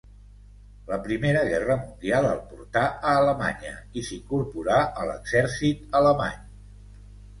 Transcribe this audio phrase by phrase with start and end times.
[0.91, 6.45] La primera guerra mundial el portà a Alemanya i s'incorporà a l'exèrcit alemany.